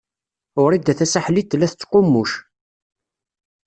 [0.63, 2.31] Wrida Tasaḥlit tella tettqummuc.